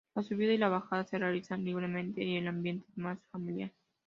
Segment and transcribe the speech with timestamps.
[0.15, 3.71] La subida y la bajada se realizan libremente y el ambiente es más familiar.